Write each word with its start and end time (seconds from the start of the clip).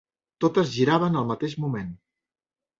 Totes 0.45 0.71
giràvem 0.77 1.19
al 1.21 1.29
mateix 1.35 1.55
moment. 1.67 1.95